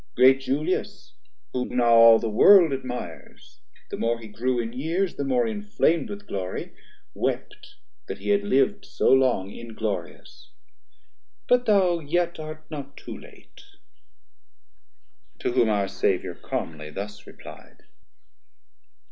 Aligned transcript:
Great 0.15 0.39
Julius, 0.41 1.13
whom 1.53 1.77
now 1.77 1.93
all 1.93 2.17
the 2.17 2.27
world 2.27 2.73
admires, 2.73 3.61
The 3.91 3.97
more 3.97 4.17
he 4.17 4.27
grew 4.27 4.59
in 4.59 4.73
years, 4.73 5.13
the 5.13 5.23
more 5.23 5.45
inflam'd 5.45 6.07
40 6.07 6.07
With 6.07 6.27
glory, 6.27 6.73
wept 7.13 7.75
that 8.07 8.17
he 8.17 8.29
had 8.29 8.41
liv'd 8.43 8.83
so 8.83 9.11
long 9.11 9.51
Inglorious: 9.51 10.53
but 11.47 11.67
thou 11.67 11.99
yet 11.99 12.39
art 12.39 12.65
not 12.71 12.97
too 12.97 13.15
late. 13.15 13.61
To 15.37 15.51
whom 15.51 15.69
our 15.69 15.87
Saviour 15.87 16.33
calmly 16.33 16.89
thus 16.89 17.27
reply'd. 17.27 17.83